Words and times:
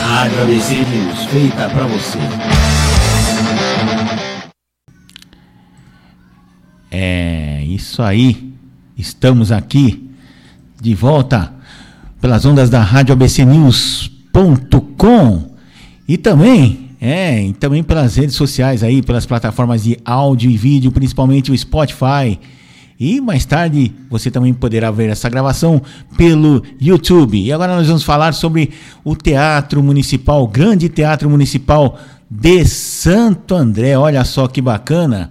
Rádio 0.00 0.42
ABC 0.42 0.74
News, 0.74 1.24
feita 1.26 1.68
para 1.68 1.86
você. 1.86 2.18
É 6.90 7.62
isso 7.64 8.02
aí. 8.02 8.52
Estamos 8.96 9.52
aqui 9.52 10.10
de 10.80 10.94
volta 10.94 11.52
pelas 12.20 12.44
ondas 12.44 12.70
da 12.70 12.82
Rádio 12.82 13.12
ABC 13.12 13.44
News.com 13.44 14.78
e 16.08 16.16
também, 16.16 16.90
é, 17.00 17.44
e 17.44 17.52
também 17.52 17.82
pelas 17.82 18.16
redes 18.16 18.34
sociais 18.34 18.82
aí, 18.82 19.02
pelas 19.02 19.26
plataformas 19.26 19.84
de 19.84 19.98
áudio 20.04 20.50
e 20.50 20.56
vídeo, 20.56 20.90
principalmente 20.90 21.52
o 21.52 21.58
Spotify. 21.58 22.38
E 23.00 23.20
mais 23.20 23.44
tarde 23.44 23.92
você 24.10 24.30
também 24.30 24.52
poderá 24.52 24.90
ver 24.90 25.08
essa 25.08 25.28
gravação 25.28 25.80
pelo 26.16 26.62
YouTube. 26.80 27.40
E 27.40 27.52
agora 27.52 27.76
nós 27.76 27.86
vamos 27.86 28.02
falar 28.02 28.32
sobre 28.34 28.70
o 29.04 29.14
Teatro 29.14 29.82
Municipal, 29.82 30.42
o 30.42 30.48
Grande 30.48 30.88
Teatro 30.88 31.30
Municipal 31.30 31.96
de 32.28 32.64
Santo 32.64 33.54
André. 33.54 33.96
Olha 33.96 34.24
só 34.24 34.48
que 34.48 34.60
bacana, 34.60 35.30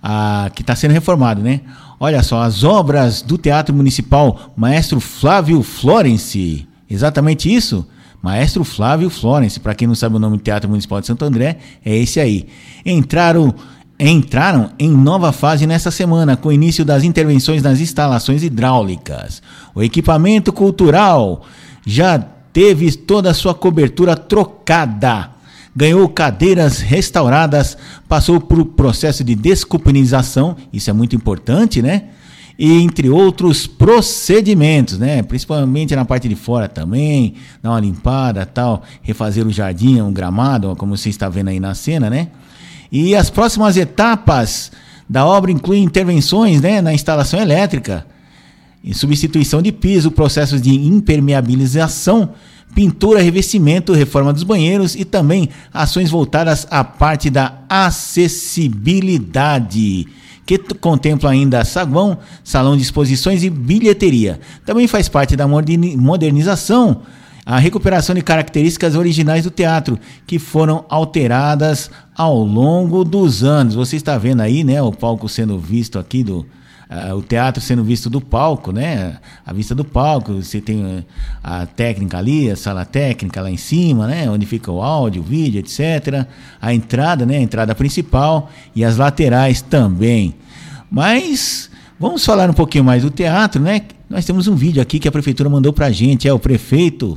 ah, 0.00 0.50
que 0.54 0.62
está 0.62 0.76
sendo 0.76 0.92
reformado, 0.92 1.42
né? 1.42 1.62
Olha 1.98 2.22
só, 2.22 2.42
as 2.42 2.62
obras 2.62 3.22
do 3.22 3.36
Teatro 3.36 3.74
Municipal 3.74 4.52
Maestro 4.56 5.00
Flávio 5.00 5.62
Florence. 5.62 6.66
Exatamente 6.88 7.52
isso? 7.52 7.86
Maestro 8.22 8.64
Flávio 8.64 9.10
Florence, 9.10 9.58
para 9.58 9.74
quem 9.74 9.88
não 9.88 9.94
sabe 9.94 10.16
o 10.16 10.18
nome 10.18 10.36
do 10.36 10.42
Teatro 10.42 10.68
Municipal 10.68 11.00
de 11.00 11.06
Santo 11.06 11.24
André, 11.24 11.58
é 11.84 11.96
esse 11.96 12.20
aí. 12.20 12.46
Entraram 12.84 13.54
entraram 14.08 14.70
em 14.78 14.90
nova 14.90 15.30
fase 15.30 15.66
nesta 15.66 15.90
semana, 15.90 16.36
com 16.36 16.48
o 16.48 16.52
início 16.52 16.84
das 16.84 17.04
intervenções 17.04 17.62
nas 17.62 17.80
instalações 17.80 18.42
hidráulicas. 18.42 19.42
O 19.74 19.82
equipamento 19.82 20.52
cultural 20.52 21.42
já 21.86 22.18
teve 22.18 22.90
toda 22.92 23.30
a 23.30 23.34
sua 23.34 23.54
cobertura 23.54 24.16
trocada, 24.16 25.30
ganhou 25.76 26.08
cadeiras 26.08 26.80
restauradas, 26.80 27.76
passou 28.08 28.40
por 28.40 28.64
processo 28.64 29.22
de 29.22 29.34
descupinização, 29.34 30.56
isso 30.72 30.88
é 30.88 30.92
muito 30.92 31.14
importante, 31.14 31.82
né? 31.82 32.04
E 32.58 32.82
entre 32.82 33.08
outros 33.08 33.66
procedimentos, 33.66 34.98
né? 34.98 35.22
Principalmente 35.22 35.94
na 35.94 36.04
parte 36.04 36.28
de 36.28 36.34
fora 36.34 36.68
também, 36.68 37.34
dar 37.62 37.70
uma 37.70 37.80
limpada, 37.80 38.44
tal, 38.44 38.82
refazer 39.02 39.46
o 39.46 39.50
jardim, 39.50 40.00
um 40.00 40.12
gramado, 40.12 40.74
como 40.76 40.96
você 40.96 41.08
está 41.08 41.28
vendo 41.28 41.48
aí 41.48 41.60
na 41.60 41.74
cena, 41.74 42.10
né? 42.10 42.28
E 42.90 43.14
as 43.14 43.30
próximas 43.30 43.76
etapas 43.76 44.72
da 45.08 45.26
obra 45.26 45.50
incluem 45.50 45.84
intervenções 45.84 46.60
né, 46.60 46.80
na 46.80 46.94
instalação 46.94 47.40
elétrica, 47.40 48.06
substituição 48.92 49.60
de 49.60 49.72
piso, 49.72 50.10
processos 50.10 50.62
de 50.62 50.74
impermeabilização, 50.74 52.30
pintura, 52.74 53.20
revestimento, 53.20 53.92
reforma 53.92 54.32
dos 54.32 54.42
banheiros 54.42 54.94
e 54.94 55.04
também 55.04 55.50
ações 55.72 56.10
voltadas 56.10 56.66
à 56.70 56.82
parte 56.84 57.30
da 57.30 57.58
acessibilidade, 57.68 60.06
que 60.46 60.58
contempla 60.58 61.30
ainda 61.30 61.64
saguão, 61.64 62.18
salão 62.42 62.76
de 62.76 62.82
exposições 62.82 63.42
e 63.42 63.50
bilheteria. 63.50 64.40
Também 64.64 64.86
faz 64.86 65.08
parte 65.08 65.36
da 65.36 65.46
modernização 65.46 67.02
a 67.44 67.58
recuperação 67.58 68.14
de 68.14 68.22
características 68.22 68.94
originais 68.94 69.44
do 69.44 69.50
teatro, 69.50 69.98
que 70.26 70.38
foram 70.38 70.84
alteradas 70.88 71.90
ao 72.14 72.38
longo 72.38 73.04
dos 73.04 73.42
anos. 73.42 73.74
Você 73.74 73.96
está 73.96 74.18
vendo 74.18 74.40
aí, 74.40 74.62
né, 74.62 74.80
o 74.82 74.92
palco 74.92 75.28
sendo 75.28 75.58
visto 75.58 75.98
aqui 75.98 76.22
do 76.22 76.46
uh, 76.90 77.14
o 77.14 77.22
teatro 77.22 77.62
sendo 77.62 77.84
visto 77.84 78.10
do 78.10 78.20
palco, 78.20 78.72
né? 78.72 79.18
A 79.46 79.52
vista 79.52 79.74
do 79.74 79.84
palco, 79.84 80.34
você 80.34 80.60
tem 80.60 80.84
uh, 80.84 81.04
a 81.42 81.64
técnica 81.64 82.18
ali, 82.18 82.50
a 82.50 82.56
sala 82.56 82.84
técnica 82.84 83.40
lá 83.40 83.50
em 83.50 83.56
cima, 83.56 84.06
né, 84.06 84.28
onde 84.28 84.44
fica 84.44 84.70
o 84.70 84.82
áudio, 84.82 85.22
o 85.22 85.24
vídeo, 85.24 85.60
etc. 85.60 86.26
A 86.60 86.74
entrada, 86.74 87.24
né, 87.24 87.36
a 87.36 87.40
entrada 87.40 87.74
principal 87.74 88.50
e 88.74 88.84
as 88.84 88.96
laterais 88.96 89.62
também. 89.62 90.34
Mas 90.90 91.70
vamos 91.98 92.24
falar 92.24 92.50
um 92.50 92.54
pouquinho 92.54 92.84
mais 92.84 93.02
do 93.02 93.10
teatro, 93.10 93.62
né? 93.62 93.82
Nós 94.08 94.24
temos 94.24 94.48
um 94.48 94.56
vídeo 94.56 94.82
aqui 94.82 94.98
que 94.98 95.06
a 95.06 95.12
prefeitura 95.12 95.48
mandou 95.48 95.72
pra 95.72 95.90
gente, 95.92 96.26
é 96.26 96.32
o 96.32 96.38
prefeito 96.38 97.16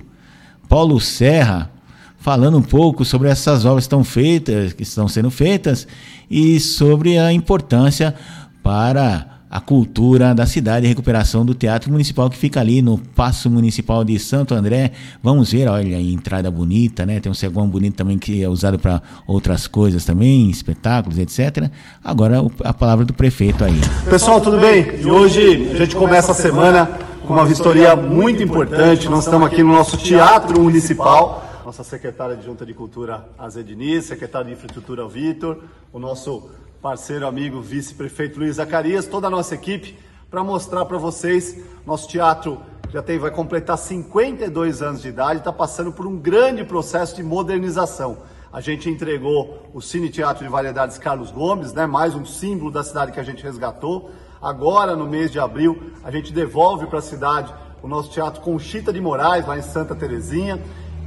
Paulo 0.67 0.99
Serra, 0.99 1.69
falando 2.17 2.57
um 2.57 2.61
pouco 2.61 3.03
sobre 3.03 3.29
essas 3.29 3.65
obras 3.65 3.83
que 3.83 3.87
estão 3.87 4.03
feitas, 4.03 4.73
que 4.73 4.83
estão 4.83 5.07
sendo 5.07 5.29
feitas 5.29 5.87
e 6.29 6.59
sobre 6.59 7.17
a 7.17 7.31
importância 7.33 8.15
para 8.61 9.33
a 9.53 9.59
cultura 9.59 10.33
da 10.33 10.47
cidade 10.47 10.87
e 10.87 10.89
recuperação 10.89 11.45
do 11.45 11.53
Teatro 11.53 11.91
Municipal 11.91 12.27
que 12.27 12.35
fica 12.35 12.59
ali 12.59 12.81
no 12.81 12.97
Paço 12.97 13.51
Municipal 13.51 14.03
de 14.03 14.17
Santo 14.17 14.55
André. 14.55 14.93
Vamos 15.21 15.51
ver, 15.51 15.67
olha, 15.67 15.95
a 15.95 16.01
entrada 16.01 16.49
bonita, 16.49 17.05
né? 17.05 17.19
Tem 17.19 17.31
um 17.31 17.35
ceguão 17.35 17.67
bonito 17.67 17.93
também 17.93 18.17
que 18.17 18.41
é 18.41 18.49
usado 18.49 18.79
para 18.79 18.99
outras 19.27 19.67
coisas 19.67 20.03
também, 20.05 20.49
espetáculos, 20.49 21.19
etc. 21.19 21.69
Agora 22.03 22.43
a 22.63 22.73
palavra 22.73 23.05
do 23.05 23.13
prefeito 23.13 23.63
aí. 23.63 23.79
Pessoal, 24.09 24.41
tudo 24.41 24.59
bem? 24.59 24.87
E 24.99 25.05
hoje 25.05 25.69
a 25.71 25.75
gente 25.75 25.95
começa 25.95 26.31
a 26.31 26.35
semana 26.35 26.89
com 27.25 27.33
uma 27.33 27.45
vistoria 27.45 27.95
muito 27.95 28.43
importante. 28.43 29.07
Nós 29.07 29.23
estamos 29.25 29.47
aqui 29.47 29.63
no 29.63 29.71
nosso 29.71 29.97
Teatro 29.97 30.59
Municipal. 30.61 31.41
Nossa 31.65 31.83
secretária 31.83 32.35
de 32.35 32.45
Junta 32.45 32.65
de 32.65 32.73
Cultura, 32.73 33.29
Azedini, 33.37 34.01
secretário 34.01 34.47
de 34.47 34.53
Infraestrutura, 34.53 35.07
Vitor, 35.07 35.59
o 35.93 35.99
nosso 35.99 36.49
parceiro, 36.81 37.25
amigo, 37.25 37.61
vice-prefeito 37.61 38.39
Luiz 38.39 38.57
Zacarias, 38.57 39.07
toda 39.07 39.27
a 39.27 39.29
nossa 39.29 39.55
equipe, 39.55 39.97
para 40.29 40.43
mostrar 40.43 40.83
para 40.83 40.97
vocês. 40.97 41.57
Nosso 41.85 42.09
teatro 42.09 42.59
já 42.91 43.01
tem, 43.01 43.17
vai 43.17 43.31
completar 43.31 43.77
52 43.77 44.81
anos 44.81 45.01
de 45.01 45.07
idade, 45.07 45.39
está 45.39 45.53
passando 45.53 45.93
por 45.93 46.05
um 46.05 46.17
grande 46.17 46.65
processo 46.65 47.15
de 47.15 47.23
modernização. 47.23 48.17
A 48.51 48.59
gente 48.59 48.89
entregou 48.89 49.69
o 49.73 49.81
Cine 49.81 50.09
Teatro 50.09 50.43
de 50.43 50.51
Variedades 50.51 50.97
Carlos 50.97 51.31
Gomes, 51.31 51.71
né, 51.73 51.85
mais 51.85 52.13
um 52.15 52.25
símbolo 52.25 52.69
da 52.69 52.83
cidade 52.83 53.13
que 53.13 53.19
a 53.19 53.23
gente 53.23 53.41
resgatou. 53.41 54.11
Agora, 54.43 54.93
no 54.93 55.07
mês 55.07 55.31
de 55.31 55.39
abril, 55.39 55.93
a 56.03 56.11
gente 56.11 56.33
devolve 56.33 56.85
para 56.87 56.99
a 56.99 57.01
cidade 57.01 57.53
o 57.81 57.87
nosso 57.87 58.09
Teatro 58.09 58.41
Conchita 58.41 58.91
de 58.91 58.99
Moraes, 58.99 59.47
lá 59.47 59.57
em 59.57 59.61
Santa 59.61 59.95
Terezinha. 59.95 60.61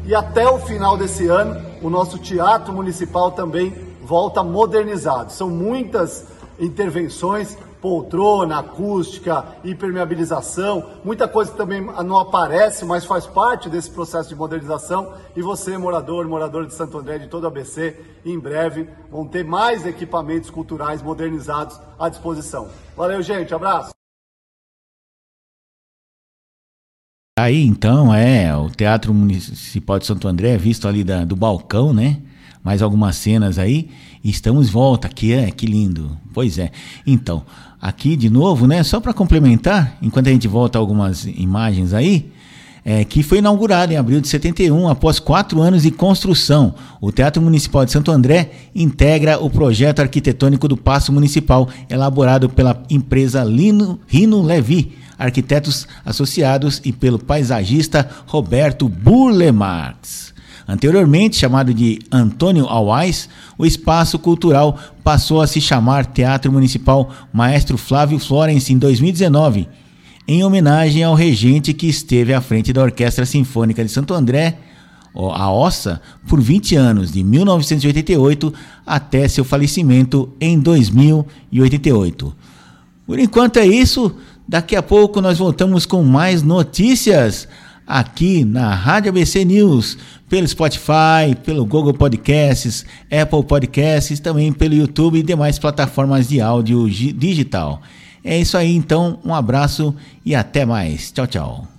E 0.07 0.15
até 0.15 0.49
o 0.49 0.59
final 0.59 0.97
desse 0.97 1.27
ano, 1.27 1.61
o 1.83 1.91
nosso 1.91 2.19
Teatro 2.19 2.73
Municipal 2.73 3.33
também 3.33 3.75
volta 4.03 4.43
modernizado. 4.43 5.31
São 5.33 5.51
muitas 5.51 6.27
intervenções, 6.59 7.59
poltrona, 7.87 8.59
acústica, 8.59 9.45
impermeabilização, 9.65 10.91
muita 11.05 11.29
coisa 11.29 11.53
que 11.53 11.57
também 11.57 11.81
não 11.81 12.19
aparece, 12.19 12.85
mas 12.85 13.05
faz 13.05 13.29
parte 13.29 13.71
desse 13.71 13.89
processo 13.89 14.29
de 14.29 14.35
modernização. 14.35 15.15
E 15.37 15.41
você, 15.41 15.79
morador, 15.79 16.27
morador 16.27 16.67
de 16.67 16.75
Santo 16.75 16.99
André, 16.99 17.19
de 17.19 17.29
todo 17.29 17.45
o 17.45 17.47
ABC, 17.47 17.97
em 18.25 18.41
breve 18.41 18.89
vão 19.09 19.25
ter 19.25 19.45
mais 19.45 19.87
equipamentos 19.87 20.51
culturais 20.51 21.01
modernizados 21.01 21.81
à 21.97 22.09
disposição. 22.09 22.69
Valeu, 22.97 23.23
gente, 23.23 23.55
abraço! 23.55 23.91
Aí 27.39 27.65
então 27.65 28.13
é 28.13 28.57
o 28.57 28.69
Teatro 28.69 29.15
Municipal 29.15 30.01
de 30.01 30.07
Santo 30.07 30.27
André, 30.27 30.57
visto 30.57 30.89
ali 30.89 31.05
da, 31.05 31.25
do 31.25 31.37
balcão, 31.37 31.95
né? 31.95 32.21
mais 32.67 32.83
algumas 32.83 33.15
cenas 33.15 33.61
aí. 33.61 33.91
Estamos 34.31 34.67
de 34.67 34.73
volta, 34.73 35.09
que 35.09 35.33
é, 35.33 35.51
que 35.51 35.67
lindo. 35.67 36.17
Pois 36.33 36.59
é. 36.59 36.71
Então, 37.07 37.45
aqui 37.81 38.17
de 38.17 38.29
novo, 38.31 38.67
né? 38.67 38.83
Só 38.83 39.01
para 39.01 39.13
complementar, 39.13 39.97
enquanto 40.03 40.29
a 40.29 40.33
gente 40.33 40.49
volta 40.49 40.79
algumas 40.79 41.25
imagens 41.25 41.93
aí, 41.93 42.31
é, 42.89 43.05
que 43.05 43.21
foi 43.25 43.39
inaugurado 43.39 43.93
em 43.93 43.97
abril 43.97 44.21
de 44.21 44.29
71, 44.29 44.89
após 44.89 45.19
quatro 45.19 45.61
anos 45.61 45.83
de 45.83 45.91
construção. 45.91 46.73
O 47.01 47.11
Teatro 47.11 47.43
Municipal 47.43 47.85
de 47.85 47.91
Santo 47.91 48.13
André 48.13 48.51
integra 48.73 49.43
o 49.43 49.51
projeto 49.51 49.99
arquitetônico 49.99 50.69
do 50.69 50.77
Paço 50.77 51.13
Municipal, 51.13 51.69
elaborado 51.91 52.49
pela 52.49 52.81
empresa 52.89 53.43
Lino, 53.43 53.99
Rino 54.07 54.41
Levi, 54.41 54.97
arquitetos 55.19 55.89
associados, 56.05 56.81
e 56.85 56.93
pelo 56.93 57.19
paisagista 57.19 58.09
Roberto 58.25 58.89
Burlemarx. 58.89 60.36
Anteriormente 60.69 61.37
chamado 61.37 61.73
de 61.73 62.01
Antônio 62.11 62.67
Alais, 62.67 63.29
o 63.57 63.65
espaço 63.65 64.19
cultural 64.19 64.79
passou 65.05 65.41
a 65.41 65.47
se 65.47 65.61
chamar 65.61 66.07
Teatro 66.07 66.51
Municipal 66.51 67.11
Maestro 67.33 67.79
Flávio 67.79 68.19
Florence 68.19 68.73
em 68.73 68.79
2019, 68.79 69.69
em 70.27 70.43
homenagem 70.43 71.05
ao 71.05 71.15
regente 71.15 71.73
que 71.73 71.87
esteve 71.87 72.35
à 72.35 72.41
frente 72.41 72.73
da 72.73 72.83
Orquestra 72.83 73.25
Sinfônica 73.25 73.85
de 73.85 73.91
Santo 73.93 74.13
André, 74.13 74.59
a 75.15 75.51
OSSA, 75.51 76.01
por 76.29 76.41
20 76.41 76.77
anos, 76.77 77.13
de 77.13 77.23
1988 77.23 78.53
até 78.85 79.27
seu 79.29 79.45
falecimento 79.45 80.31
em 80.41 80.59
2088. 80.59 82.37
Por 83.07 83.19
enquanto 83.19 83.59
é 83.59 83.67
isso, 83.67 84.15
daqui 84.47 84.75
a 84.77 84.83
pouco 84.83 85.21
nós 85.21 85.39
voltamos 85.39 85.87
com 85.87 86.03
mais 86.03 86.43
notícias 86.43 87.49
aqui 87.87 88.45
na 88.45 88.75
Rádio 88.75 89.11
ABC 89.11 89.45
News, 89.45 89.97
pelo 90.29 90.47
Spotify, 90.49 91.37
pelo 91.45 91.65
Google 91.65 91.95
Podcasts, 91.95 92.85
Apple 93.11 93.45
Podcasts, 93.45 94.19
também 94.19 94.53
pelo 94.53 94.75
YouTube 94.75 95.19
e 95.19 95.23
demais 95.23 95.59
plataformas 95.59 96.29
de 96.29 96.41
áudio 96.41 96.89
digital. 96.89 97.81
É 98.25 98.37
isso 98.39 98.57
aí, 98.57 98.75
então, 98.75 99.21
um 99.25 99.33
abraço 99.33 99.95
e 100.25 100.35
até 100.35 100.67
mais. 100.67 101.13
Tchau, 101.13 101.27
tchau. 101.27 101.76